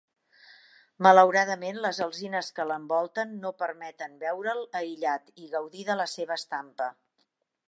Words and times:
Malauradament, 1.07 1.77
les 1.83 1.99
alzines 2.07 2.49
que 2.57 2.67
l'envolten 2.71 3.37
no 3.45 3.53
permeten 3.61 4.19
veure'l 4.27 4.67
aïllat 4.83 5.31
i 5.45 5.55
gaudir 5.57 5.89
de 5.93 6.03
la 6.05 6.13
seua 6.19 6.41
estampa. 6.43 6.95